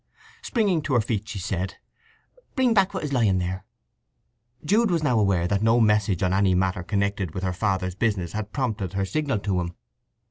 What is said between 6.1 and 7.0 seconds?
on any matter